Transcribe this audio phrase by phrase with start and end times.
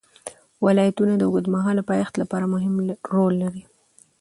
[0.65, 2.73] ولایتونه د اوږدمهاله پایښت لپاره مهم
[3.13, 3.63] رول لري.